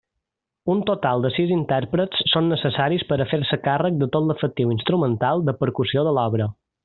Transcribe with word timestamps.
Un 0.73 0.79
total 0.89 1.21
de 1.25 1.29
sis 1.35 1.51
intèrprets 1.55 2.23
són 2.31 2.49
necessaris 2.53 3.05
per 3.11 3.19
a 3.21 3.27
fer-se 3.35 3.59
càrrec 3.69 4.01
de 4.01 4.09
tot 4.17 4.27
l'efectiu 4.31 4.73
instrumental 4.79 5.45
de 5.51 5.57
percussió 5.63 6.07
de 6.09 6.17
l'obra. 6.21 6.49